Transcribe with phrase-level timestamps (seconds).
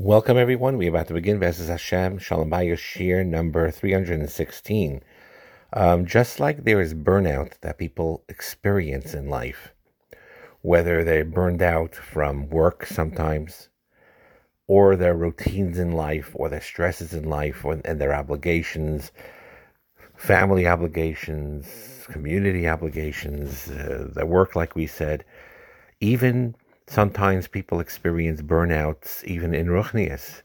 [0.00, 0.78] Welcome, everyone.
[0.78, 5.02] We're about to begin Bezes Hashem Shalom Bayis number 316.
[5.72, 9.74] Um, just like there is burnout that people experience in life,
[10.62, 13.70] whether they're burned out from work sometimes,
[14.68, 19.10] or their routines in life, or their stresses in life, or, and their obligations,
[20.16, 25.24] family obligations, community obligations, uh, their work, like we said,
[26.00, 26.54] even
[26.88, 30.42] sometimes people experience burnouts even in Ruchnias.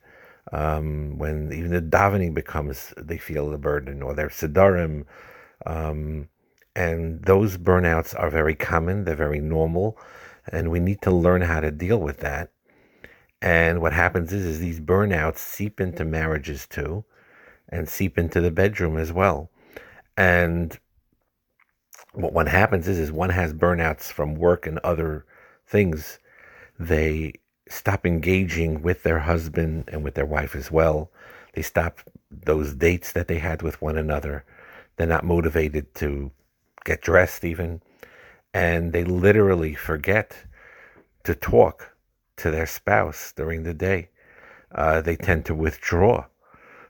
[0.52, 5.06] Um, when even the davening becomes, they feel the burden, or their siddharim,
[5.66, 6.28] um,
[6.76, 9.06] and those burnouts are very common.
[9.06, 9.98] They're very normal,
[10.52, 12.52] and we need to learn how to deal with that.
[13.42, 17.06] And what happens is, is these burnouts seep into marriages too,
[17.70, 19.50] and seep into the bedroom as well.
[20.18, 20.78] And
[22.14, 25.26] what what happens is, is one has burnouts from work and other
[25.66, 26.20] things
[26.88, 27.34] they
[27.70, 31.12] stop engaging with their husband and with their wife as well.
[31.54, 32.00] They stop
[32.30, 34.46] those dates that they had with one another.
[34.96, 36.32] They're not motivated to
[36.86, 37.82] get dressed, even.
[38.54, 40.36] And they literally forget
[41.24, 41.96] to talk
[42.38, 44.10] to their spouse during the day.
[44.74, 46.26] Uh, they tend to withdraw.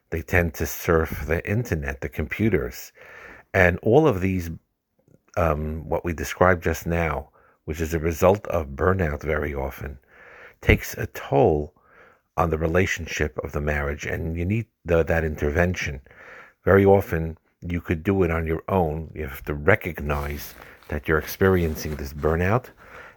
[0.09, 2.91] They tend to surf the internet, the computers.
[3.53, 4.50] And all of these,
[5.38, 7.30] um, what we described just now,
[7.66, 9.97] which is a result of burnout very often,
[10.61, 11.73] takes a toll
[12.36, 16.02] on the relationship of the marriage, and you need the, that intervention.
[16.64, 19.11] Very often, you could do it on your own.
[19.14, 20.53] You have to recognize
[20.88, 22.66] that you're experiencing this burnout,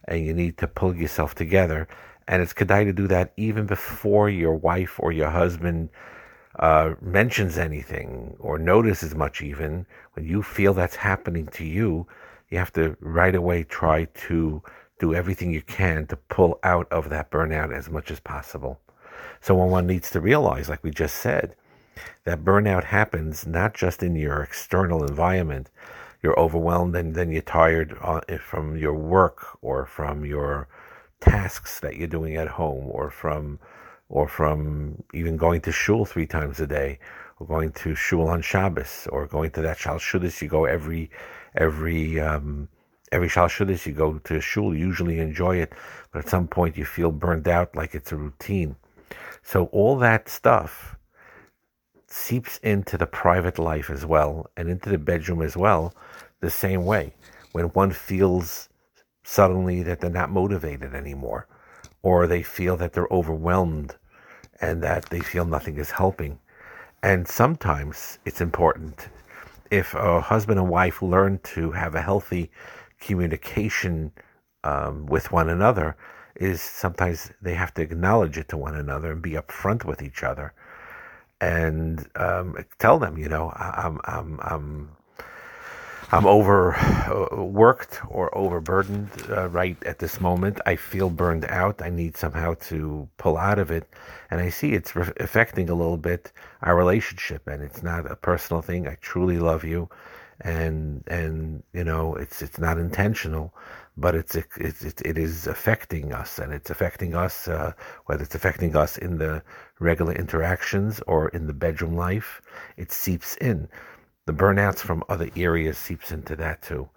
[0.06, 1.88] and you need to pull yourself together.
[2.28, 5.88] And it's kedai to do that even before your wife or your husband
[6.58, 9.42] uh, mentions anything or notices much.
[9.42, 12.06] Even when you feel that's happening to you,
[12.50, 14.62] you have to right away try to
[14.98, 18.80] do everything you can to pull out of that burnout as much as possible.
[19.40, 21.54] So when one needs to realize, like we just said,
[22.24, 25.70] that burnout happens not just in your external environment.
[26.22, 30.68] You're overwhelmed and then you're tired uh, from your work or from your
[31.20, 33.58] tasks that you're doing at home or from
[34.08, 36.98] or from even going to shul three times a day
[37.38, 41.10] or going to shul on Shabbos or going to that shal shudas you go every
[41.54, 42.68] every um,
[43.12, 44.74] every shal shudas you go to shul.
[44.74, 45.72] You usually enjoy it,
[46.12, 48.76] but at some point you feel burned out, like it's a routine.
[49.42, 50.96] So all that stuff
[52.08, 55.94] seeps into the private life as well, and into the bedroom as well,
[56.40, 57.14] the same way.
[57.52, 58.68] When one feels
[59.24, 61.46] suddenly that they're not motivated anymore,
[62.02, 63.96] or they feel that they're overwhelmed
[64.60, 66.38] and that they feel nothing is helping.
[67.06, 69.10] And sometimes it's important.
[69.70, 72.50] If a husband and wife learn to have a healthy
[72.98, 74.10] communication
[74.64, 75.96] um, with one another,
[76.34, 80.24] is sometimes they have to acknowledge it to one another and be upfront with each
[80.24, 80.52] other,
[81.40, 84.95] and um, tell them, you know, I'm I'm I'm
[86.12, 90.60] I'm overworked or overburdened uh, right at this moment.
[90.64, 91.82] I feel burned out.
[91.82, 93.88] I need somehow to pull out of it.
[94.30, 96.30] And I see it's re- affecting a little bit
[96.62, 97.48] our relationship.
[97.48, 98.86] And it's not a personal thing.
[98.86, 99.88] I truly love you.
[100.42, 103.52] And, and, you know, it's, it's not intentional,
[103.96, 107.72] but it's, it's, it, it is affecting us and it's affecting us, uh,
[108.04, 109.42] whether it's affecting us in the
[109.80, 112.42] regular interactions or in the bedroom life,
[112.76, 113.66] it seeps in
[114.26, 116.88] the burnouts from other areas seeps into that too.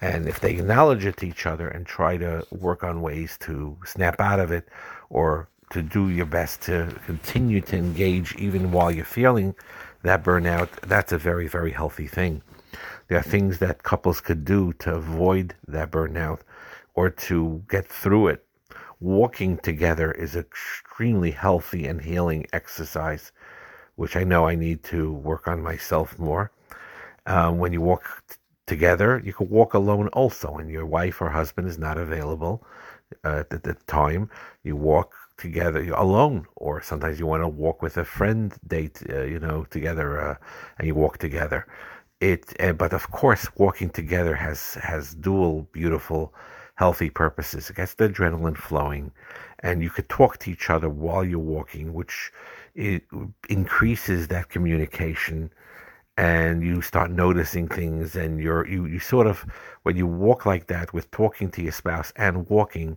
[0.00, 3.76] And if they acknowledge it to each other and try to work on ways to
[3.86, 4.68] snap out of it
[5.08, 9.54] or to do your best to continue to engage even while you're feeling
[10.02, 12.42] that burnout, that's a very, very healthy thing.
[13.08, 16.40] There are things that couples could do to avoid that burnout
[16.94, 18.44] or to get through it.
[19.00, 23.32] Walking together is extremely healthy and healing exercise,
[23.96, 26.50] which I know I need to work on myself more.
[27.26, 28.36] Um, when you walk t-
[28.66, 32.64] together, you can walk alone also, and your wife or husband is not available
[33.24, 34.30] uh, at the time.
[34.62, 39.22] You walk together alone, or sometimes you want to walk with a friend, date, uh,
[39.22, 40.36] you know, together, uh,
[40.78, 41.66] and you walk together.
[42.20, 46.34] It, uh, but of course, walking together has has dual beautiful,
[46.76, 47.70] healthy purposes.
[47.70, 49.12] It gets the adrenaline flowing,
[49.60, 52.32] and you could talk to each other while you're walking, which
[52.74, 53.02] it
[53.48, 55.50] increases that communication
[56.16, 59.44] and you start noticing things and you're you, you sort of
[59.82, 62.96] when you walk like that with talking to your spouse and walking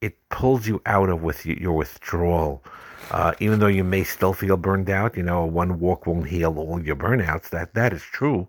[0.00, 2.62] it pulls you out of with your withdrawal
[3.10, 6.58] uh, even though you may still feel burned out you know one walk won't heal
[6.58, 8.46] all your burnouts that that is true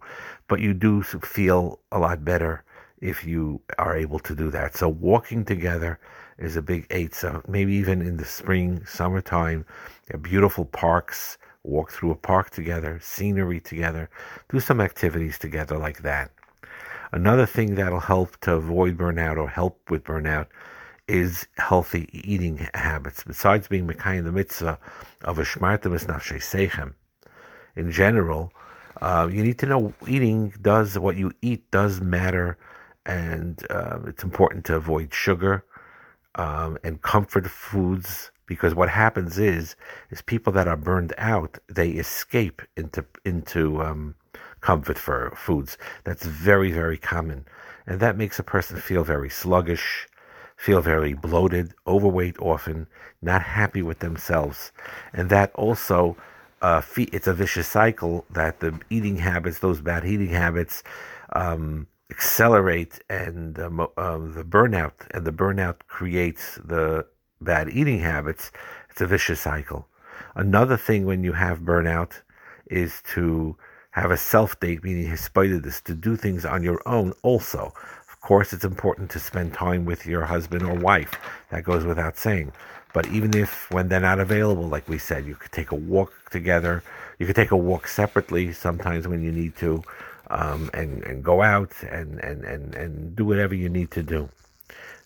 [0.48, 2.63] but you do feel a lot better
[3.00, 5.98] if you are able to do that so walking together
[6.39, 7.13] is a big eight.
[7.13, 9.66] So maybe even in the spring, summertime,
[10.21, 14.09] beautiful parks, walk through a park together, scenery together,
[14.50, 16.31] do some activities together like that.
[17.11, 20.47] Another thing that'll help to avoid burnout or help with burnout
[21.07, 23.23] is healthy eating habits.
[23.23, 24.77] Besides being Mekai in the mitzvah
[25.23, 25.91] of a shmartim
[26.39, 26.94] seichem,
[27.75, 28.53] in general,
[29.01, 32.57] uh, you need to know eating does what you eat does matter,
[33.06, 35.65] and uh, it's important to avoid sugar
[36.35, 39.75] um, and comfort foods because what happens is
[40.10, 44.16] is people that are burned out they escape into into um,
[44.60, 45.78] comfort for foods.
[46.04, 47.46] That's very very common,
[47.88, 50.07] and that makes a person feel very sluggish,
[50.57, 52.88] feel very bloated, overweight often,
[53.22, 54.74] not happy with themselves,
[55.13, 56.18] and that also
[56.62, 60.84] uh, it's a vicious cycle that the eating habits, those bad eating habits.
[61.31, 67.06] Um, accelerate and um, um, the burnout and the burnout creates the
[67.41, 68.51] bad eating habits
[69.00, 69.88] it's a vicious cycle.
[70.36, 72.12] Another thing when you have burnout
[72.68, 73.56] is to
[73.91, 77.74] have a self date meaning despite this to do things on your own also.
[78.09, 81.13] Of course it's important to spend time with your husband or wife.
[81.50, 82.51] That goes without saying.
[82.94, 86.12] But even if when they're not available like we said you could take a walk
[86.30, 86.83] together.
[87.19, 89.81] You could take a walk separately sometimes when you need to
[90.30, 94.27] um, and, and go out and, and, and, and do whatever you need to do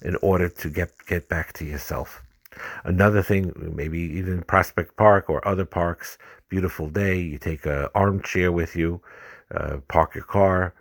[0.01, 2.22] in order to get, get back to yourself.
[2.83, 6.17] Another thing, maybe even Prospect Park or other parks,
[6.49, 9.01] beautiful day, you take an armchair with you,
[9.53, 10.73] uh, park your car,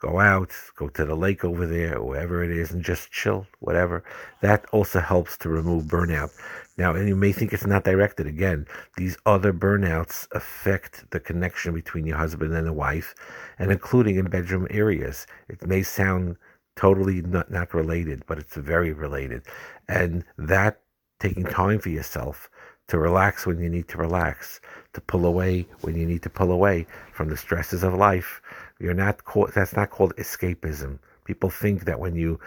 [0.00, 4.04] go out, go to the lake over there, wherever it is, and just chill, whatever.
[4.42, 6.30] That also helps to remove burnout.
[6.76, 8.26] Now, and you may think it's not directed.
[8.26, 8.66] Again,
[8.96, 13.14] these other burnouts affect the connection between your husband and the wife,
[13.58, 15.26] and including in bedroom areas.
[15.48, 16.36] It may sound
[16.76, 19.42] totally not, not related, but it's very related.
[19.88, 20.80] And that
[21.20, 22.48] taking time for yourself
[22.88, 24.60] to relax when you need to relax,
[24.92, 28.42] to pull away when you need to pull away from the stresses of life.
[28.78, 30.98] You're not called, that's not called escapism.
[31.24, 32.38] People think that when you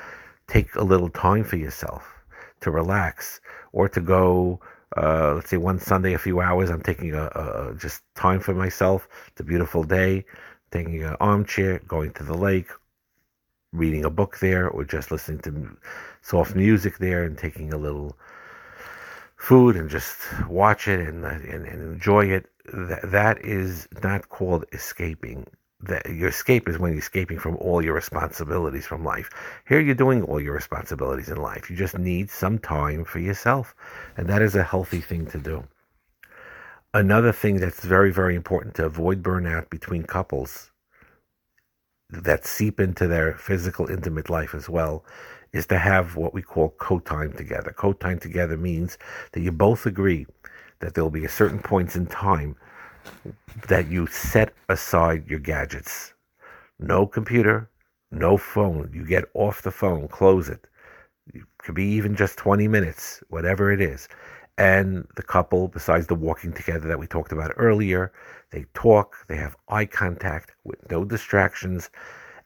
[0.48, 2.14] take a little time for yourself,
[2.62, 3.40] to relax
[3.72, 4.60] or to go
[4.96, 6.70] uh, let's say one Sunday, a few hours.
[6.70, 9.08] I'm taking a, a, just time for myself.
[9.28, 10.26] It's a beautiful day.
[10.72, 12.70] Taking an armchair, going to the lake,
[13.74, 15.78] reading a book there, or just listening to
[16.22, 18.18] soft music there, and taking a little
[19.38, 20.18] food and just
[20.50, 22.48] watch it and uh, and, and enjoy it.
[22.66, 25.48] That that is not called escaping
[25.80, 29.30] that your escape is when you're escaping from all your responsibilities from life.
[29.68, 31.70] Here you're doing all your responsibilities in life.
[31.70, 33.76] You just need some time for yourself.
[34.18, 35.64] And that is a healthy thing to do.
[36.94, 40.72] Another thing that's very, very important to avoid burnout between couples
[42.10, 45.06] that seep into their physical, intimate life as well
[45.54, 47.74] is to have what we call co-time together.
[47.76, 48.98] Co-time together means
[49.32, 50.26] that you both agree
[50.80, 52.56] that there will be a certain points in time
[53.68, 56.14] that you set aside your gadgets.
[56.80, 57.70] No computer,
[58.12, 58.92] no phone.
[58.94, 60.68] You get off the phone, close it.
[61.34, 64.08] It could be even just 20 minutes, whatever it is.
[64.58, 68.12] And the couple, besides the walking together that we talked about earlier,
[68.52, 71.90] they talk, they have eye contact with no distractions,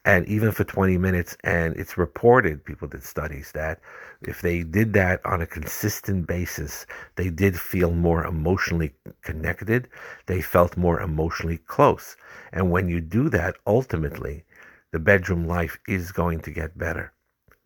[0.03, 1.38] and even for 20 minutes.
[1.44, 3.80] And it's reported, people did studies, that
[4.21, 9.87] if they did that on a consistent basis, they did feel more emotionally connected.
[10.26, 12.16] They felt more emotionally close.
[12.52, 14.44] And when you do that, ultimately,
[14.92, 17.14] the bedroom life is going to get better.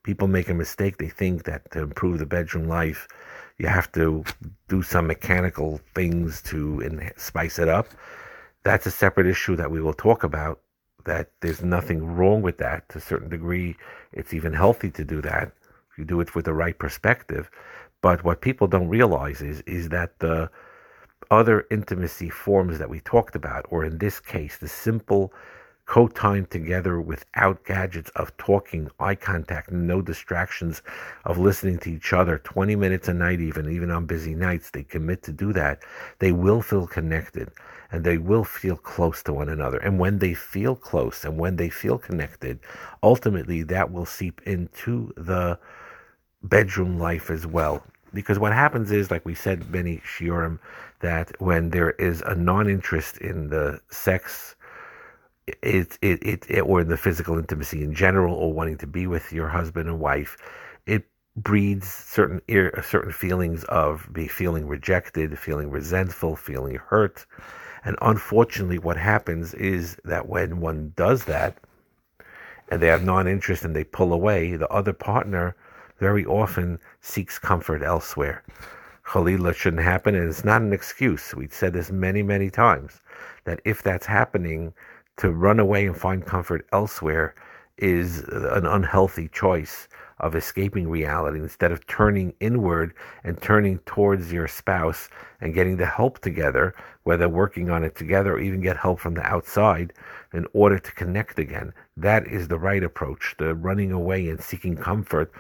[0.04, 0.98] People make a mistake.
[0.98, 3.08] They think that to improve the bedroom life,
[3.58, 4.24] you have to
[4.68, 7.88] do some mechanical things to spice it up.
[8.64, 10.60] That's a separate issue that we will talk about
[11.06, 12.88] that there's nothing wrong with that.
[12.90, 13.76] To a certain degree,
[14.12, 15.52] it's even healthy to do that.
[15.92, 17.50] If you do it with the right perspective.
[18.02, 20.50] But what people don't realize is is that the
[21.32, 25.34] other intimacy forms that we talked about, or in this case, the simple
[25.86, 30.82] co-time together without gadgets of talking, eye contact, no distractions,
[31.26, 34.84] of listening to each other 20 minutes a night, even, even on busy nights, they
[34.84, 35.84] commit to do that,
[36.20, 37.52] they will feel connected
[37.92, 39.78] and they will feel close to one another.
[39.78, 42.60] And when they feel close and when they feel connected,
[43.04, 45.60] ultimately that will seep into the
[46.44, 47.84] bedroom life as well.
[48.14, 50.60] Because what happens is, like we said, many shiurim,
[51.02, 54.55] that when there is a non-interest in the sex,
[55.48, 59.08] it, it, it, it, or in the physical intimacy in general, or wanting to be
[59.08, 60.38] with your husband and wife,
[60.86, 62.42] it breeds certain
[62.84, 67.26] certain feelings of be feeling rejected, feeling resentful, feeling hurt,
[67.86, 71.58] and unfortunately, what happens is that when one does that
[72.70, 75.56] and they have non interest and they pull away, the other partner
[76.00, 78.44] very often seeks comfort elsewhere.
[79.06, 81.36] Khalila shouldn't happen, and it's not an excuse.
[81.36, 83.02] We've said this many, many times
[83.44, 84.74] that if that's happening,
[85.18, 87.36] to run away and find comfort elsewhere
[87.78, 89.88] is an unhealthy choice
[90.20, 92.94] of escaping reality instead of turning inward
[93.24, 95.10] and turning towards your spouse
[95.42, 99.14] and getting the help together, whether working on it together or even get help from
[99.14, 99.92] the outside
[100.34, 101.74] in order to connect again.
[101.98, 103.36] That is the right approach.
[103.38, 105.32] The running away and seeking comfort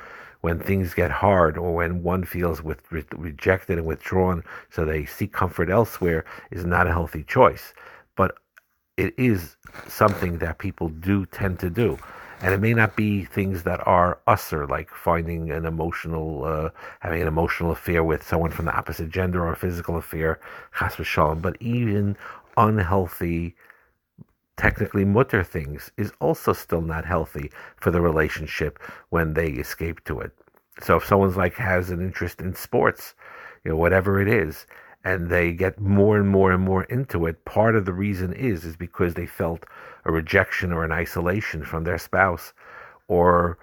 [0.41, 5.05] when things get hard or when one feels with, re- rejected and withdrawn, so they
[5.05, 7.74] seek comfort elsewhere, is not a healthy choice.
[8.98, 11.98] It is something that people do tend to do.
[12.42, 17.22] And it may not be things that are usser, like finding an emotional, uh, having
[17.22, 20.40] an emotional affair with someone from the opposite gender or a physical affair,
[20.78, 22.18] chas v'shalom, but even
[22.58, 23.56] unhealthy
[24.58, 30.20] technically mutter things is also still not healthy for the relationship when they escape to
[30.20, 30.32] it.
[30.82, 33.16] So if someone's like has an interest in sports,
[33.64, 34.66] you know, whatever it is,
[35.05, 38.65] and they get more and more and more into it, part of the reason is
[38.65, 39.65] is because they felt
[40.03, 42.51] a rejection or an isolation from their spouse,
[43.07, 43.57] or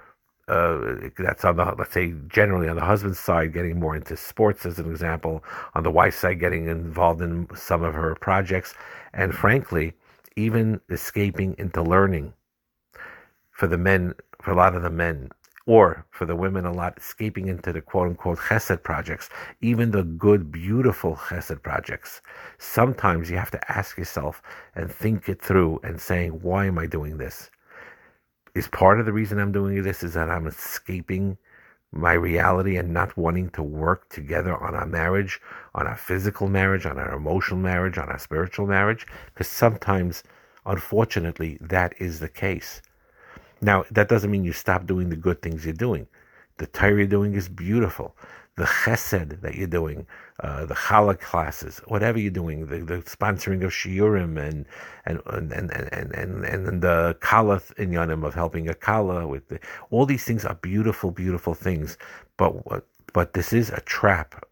[0.48, 0.78] uh,
[1.18, 4.78] that's on the let's say generally on the husband's side getting more into sports as
[4.78, 5.44] an example,
[5.74, 8.74] on the wife's side getting involved in some of her projects,
[9.12, 9.92] and frankly,
[10.36, 12.32] even escaping into learning
[13.50, 15.30] for the men, for a lot of the men,
[15.66, 19.28] or for the women, a lot escaping into the quote unquote chesed projects,
[19.60, 22.20] even the good, beautiful chesed projects.
[22.58, 24.42] Sometimes you have to ask yourself
[24.74, 27.50] and think it through and saying, why am I doing this?
[28.54, 31.38] Is part of the reason I'm doing this is that I'm escaping
[31.92, 35.40] my reality and not wanting to work together on our marriage,
[35.74, 40.22] on our physical marriage, on our emotional marriage, on our spiritual marriage, because sometimes,
[40.64, 42.80] unfortunately, that is the case.
[43.62, 46.08] Now, that doesn't mean you stop doing the good things you're doing.
[46.58, 48.16] The Torah you're doing is beautiful.
[48.56, 50.06] The chesed that you're doing,
[50.40, 54.66] uh, the challah classes, whatever you're doing, the, the sponsoring of shiurim and
[55.06, 59.60] and and and and and, and the kala inyanim of helping a kala with the,
[59.90, 61.96] all these things are beautiful, beautiful things.
[62.36, 62.52] But
[63.14, 64.44] but this is a trap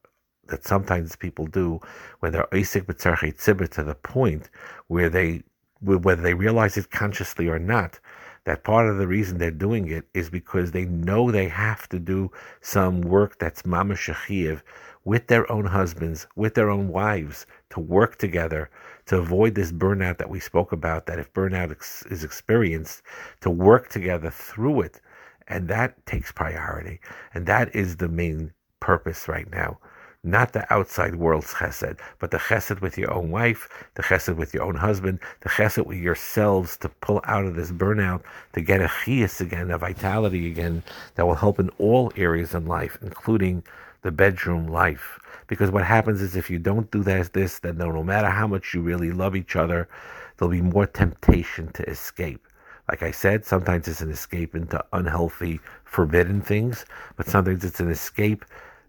[0.49, 1.81] that sometimes people do
[2.21, 4.51] when they're asik b'tzarchei to the point
[4.89, 5.43] where they
[5.83, 8.01] whether they realize it consciously or not
[8.45, 11.99] that part of the reason they're doing it is because they know they have to
[11.99, 12.31] do
[12.61, 14.63] some work that's mama shachiev
[15.05, 18.71] with their own husbands, with their own wives, to work together
[19.07, 21.07] to avoid this burnout that we spoke about.
[21.07, 23.03] That if burnout ex- is experienced,
[23.41, 25.01] to work together through it,
[25.49, 27.01] and that takes priority,
[27.35, 29.79] and that is the main purpose right now
[30.23, 34.53] not the outside world's chesed, but the chesed with your own wife, the chesed with
[34.53, 38.23] your own husband, the chesed with yourselves to pull out of this burnout,
[38.53, 40.83] to get a chias again, a vitality again
[41.15, 43.63] that will help in all areas in life, including
[44.03, 45.19] the bedroom life.
[45.47, 48.75] Because what happens is if you don't do that, this, then no matter how much
[48.75, 49.89] you really love each other,
[50.37, 52.47] there'll be more temptation to escape.
[52.89, 56.85] Like I said, sometimes it's an escape into unhealthy, forbidden things,
[57.17, 58.45] but sometimes it's an escape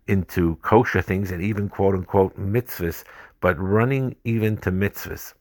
[0.08, 3.04] into kosher things and even quote unquote mitzvahs,
[3.40, 5.34] but running even to mitzvahs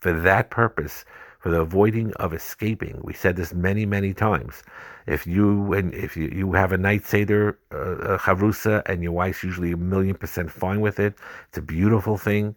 [0.00, 1.04] for that purpose,
[1.40, 3.00] for the avoiding of escaping.
[3.02, 4.62] We said this many, many times.
[5.06, 9.42] If you and if you, you have a night seder uh, chavrusa and your wife's
[9.42, 11.14] usually a million percent fine with it,
[11.48, 12.56] it's a beautiful thing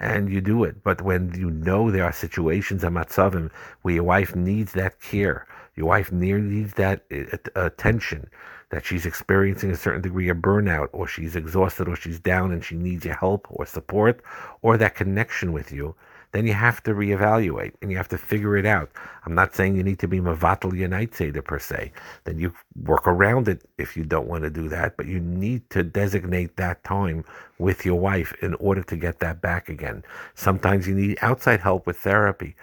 [0.00, 0.82] and you do it.
[0.82, 3.50] But when you know there are situations at matzavim
[3.82, 8.28] where your wife needs that care, your wife needs that uh, attention,
[8.70, 12.64] that she's experiencing a certain degree of burnout, or she's exhausted, or she's down and
[12.64, 14.22] she needs your help or support,
[14.62, 15.94] or that connection with you,
[16.32, 18.88] then you have to reevaluate and you have to figure it out.
[19.26, 21.92] I'm not saying you need to be Mavatal Unite Seder per se.
[22.24, 25.68] Then you work around it if you don't want to do that, but you need
[25.70, 27.24] to designate that time
[27.58, 30.04] with your wife in order to get that back again.
[30.34, 32.54] Sometimes you need outside help with therapy.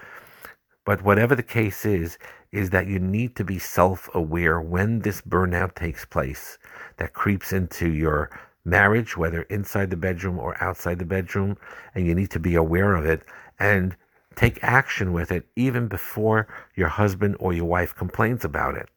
[0.86, 2.18] But whatever the case is,
[2.58, 6.58] is that you need to be self aware when this burnout takes place
[6.98, 8.32] that creeps into your
[8.66, 11.56] marriage, whether inside the bedroom or outside the bedroom,
[11.94, 13.22] and you need to be aware of it
[13.60, 13.96] and
[14.36, 18.90] take action with it even before your husband or your wife complains about it.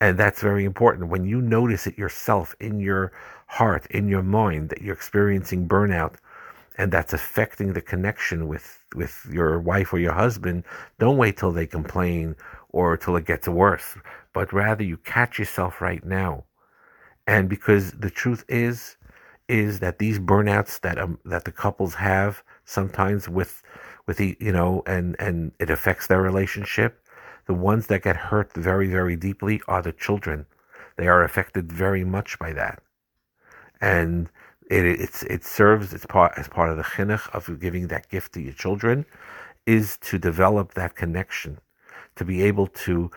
[0.00, 1.10] And that's very important.
[1.10, 3.12] When you notice it yourself in your
[3.48, 6.14] heart, in your mind, that you're experiencing burnout,
[6.76, 10.64] and that's affecting the connection with with your wife or your husband,
[10.98, 12.36] don't wait till they complain
[12.70, 13.96] or till it gets worse,
[14.32, 16.44] but rather you catch yourself right now.
[17.26, 18.96] And because the truth is
[19.48, 23.62] is that these burnouts that um, that the couples have sometimes with
[24.06, 27.00] with the you know and and it affects their relationship,
[27.46, 30.46] the ones that get hurt very very deeply are the children
[30.96, 32.82] they are affected very much by that.
[33.80, 34.28] And
[34.70, 38.32] it, it's, it serves it's part, as part of the chinuch of giving that gift
[38.34, 39.04] to your children
[39.66, 41.58] is to develop that connection,
[42.16, 43.10] to be able to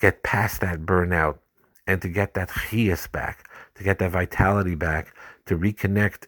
[0.00, 1.38] get past that burnout
[1.86, 5.14] and to get that chias back, to get that vitality back,
[5.46, 6.26] to reconnect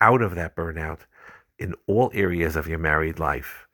[0.00, 1.00] out of that burnout
[1.58, 3.67] in all areas of your married life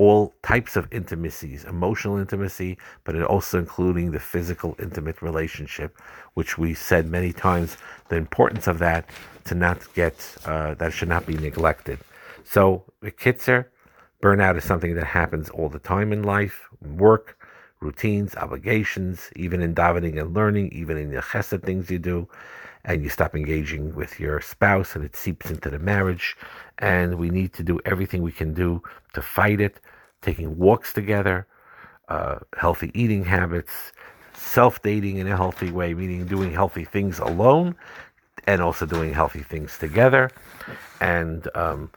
[0.00, 5.94] all types of intimacies, emotional intimacy, but also including the physical intimate relationship,
[6.32, 7.76] which we said many times
[8.08, 9.04] the importance of that
[9.44, 10.14] to not get
[10.46, 11.98] uh, that should not be neglected.
[12.44, 13.66] So the kitzer,
[14.22, 17.36] burnout is something that happens all the time in life, work,
[17.80, 22.26] routines, obligations, even in davening and learning, even in the chesed things you do,
[22.84, 26.36] and you stop engaging with your spouse, and it seeps into the marriage.
[26.78, 28.82] And we need to do everything we can do
[29.14, 29.80] to fight it
[30.22, 31.46] taking walks together,
[32.08, 33.92] uh, healthy eating habits,
[34.34, 37.74] self dating in a healthy way, meaning doing healthy things alone
[38.46, 40.30] and also doing healthy things together.
[41.00, 41.90] And um,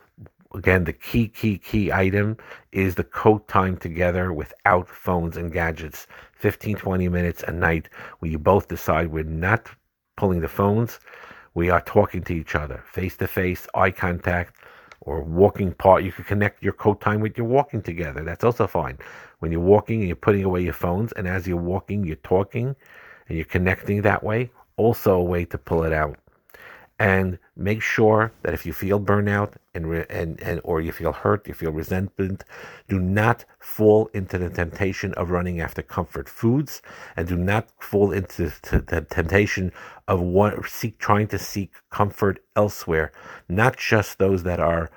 [0.54, 2.38] again, the key, key, key item
[2.72, 6.08] is the coat time together without phones and gadgets.
[6.34, 7.88] 15, 20 minutes a night
[8.20, 9.70] where you both decide we're not
[10.16, 11.00] pulling the phones.
[11.54, 14.56] We are talking to each other face to face, eye contact,
[15.02, 16.04] or walking part.
[16.04, 18.24] You could connect your coat time with your walking together.
[18.24, 18.98] That's also fine.
[19.40, 22.76] When you're walking and you're putting away your phones, and as you're walking, you're talking
[23.28, 24.52] and you're connecting that way.
[24.78, 26.18] Also, a way to pull it out.
[27.00, 31.48] And make sure that if you feel burnout and, and, and or you feel hurt,
[31.48, 32.44] you feel resentment,
[32.88, 36.82] do not fall into the temptation of running after comfort foods,
[37.16, 39.72] and do not fall into the temptation
[40.08, 43.12] of what, seek trying to seek comfort elsewhere.
[43.48, 44.90] Not just those that are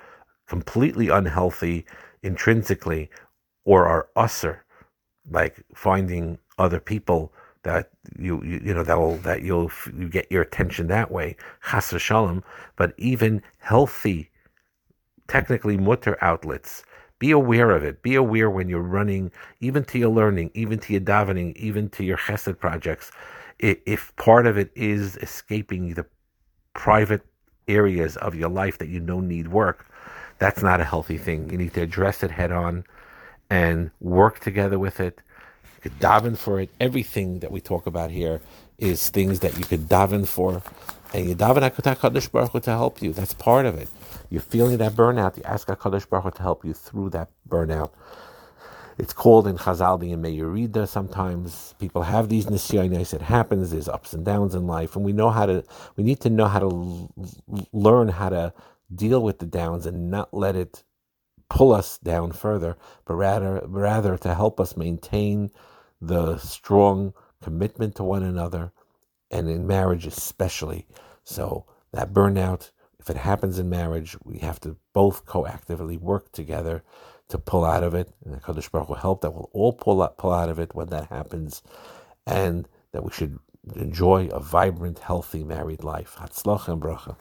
[0.47, 1.85] completely unhealthy
[2.23, 3.09] intrinsically
[3.65, 4.59] or are usser,
[5.29, 7.31] like finding other people
[7.67, 11.35] that you, you, you know that will that you'll you get your attention that way
[11.69, 12.43] chas shalom
[12.75, 14.29] but even healthy
[15.27, 16.83] technically mutter outlets
[17.19, 18.03] be aware of it.
[18.03, 22.03] Be aware when you're running even to your learning even to your davening even to
[22.03, 23.11] your chesed projects.
[23.59, 26.05] If part of it is escaping the
[26.73, 27.25] private
[27.67, 29.87] areas of your life that you know need work
[30.39, 31.49] that's not a healthy thing.
[31.49, 32.83] You need to address it head on
[33.49, 35.21] and work together with it
[35.77, 36.71] you could daven for it.
[36.81, 38.41] Everything that we talk about here
[38.79, 40.63] is things that you could daven for.
[41.13, 41.63] And you daven
[41.95, 43.13] HaKadosh Baruch Hu to help you.
[43.13, 43.89] That's part of it.
[44.31, 45.37] You're feeling that burnout.
[45.37, 47.91] You ask HaKadosh Baruch Hu to help you through that burnout.
[48.99, 50.87] It's called in Chazal the Meirida.
[50.87, 53.13] Sometimes people have these nisyonis.
[53.13, 53.71] It happens.
[53.71, 55.63] There's ups and downs in life, and we know how to.
[55.97, 57.11] We need to know how to l-
[57.73, 58.53] learn how to
[58.95, 60.83] deal with the downs and not let it
[61.49, 65.49] pull us down further, but rather rather to help us maintain
[66.01, 68.71] the strong commitment to one another,
[69.31, 70.87] and in marriage especially.
[71.23, 76.83] So that burnout, if it happens in marriage, we have to both co-actively work together
[77.29, 80.01] to pull out of it, and the Kadosh Baruch will help that we'll all pull
[80.01, 81.61] out, pull out of it when that happens,
[82.25, 83.37] and that we should
[83.75, 86.15] enjoy a vibrant, healthy married life.
[86.19, 87.17] Hatzlach and bracha.